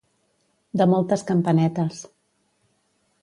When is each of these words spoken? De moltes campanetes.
De 0.81 0.87
moltes 0.93 1.25
campanetes. 1.27 2.01